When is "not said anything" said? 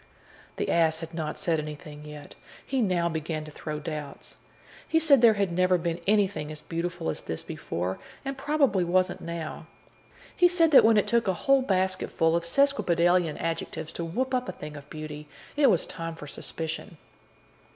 1.13-1.99